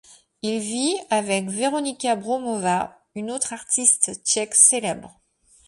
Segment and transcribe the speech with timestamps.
[0.41, 5.21] Il vit avec Veronika Bromová, une autre artiste tchèque célèbre.